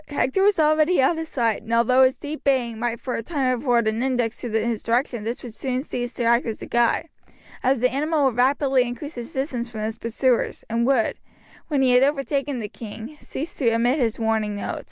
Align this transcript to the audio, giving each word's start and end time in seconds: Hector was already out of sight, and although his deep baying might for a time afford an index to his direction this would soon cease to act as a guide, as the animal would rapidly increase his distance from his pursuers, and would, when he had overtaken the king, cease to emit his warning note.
Hector 0.07 0.41
was 0.41 0.59
already 0.59 0.99
out 0.99 1.19
of 1.19 1.27
sight, 1.27 1.61
and 1.61 1.71
although 1.71 2.01
his 2.01 2.17
deep 2.17 2.43
baying 2.43 2.79
might 2.79 2.99
for 2.99 3.13
a 3.13 3.21
time 3.21 3.61
afford 3.61 3.87
an 3.87 4.01
index 4.01 4.41
to 4.41 4.49
his 4.49 4.81
direction 4.81 5.23
this 5.23 5.43
would 5.43 5.53
soon 5.53 5.83
cease 5.83 6.11
to 6.15 6.23
act 6.23 6.47
as 6.47 6.59
a 6.63 6.65
guide, 6.65 7.07
as 7.61 7.81
the 7.81 7.91
animal 7.91 8.25
would 8.25 8.35
rapidly 8.35 8.81
increase 8.81 9.13
his 9.13 9.31
distance 9.31 9.69
from 9.69 9.81
his 9.81 9.99
pursuers, 9.99 10.65
and 10.71 10.87
would, 10.87 11.17
when 11.67 11.83
he 11.83 11.91
had 11.91 12.01
overtaken 12.01 12.57
the 12.57 12.67
king, 12.67 13.15
cease 13.19 13.53
to 13.57 13.69
emit 13.69 13.99
his 13.99 14.17
warning 14.17 14.55
note. 14.55 14.79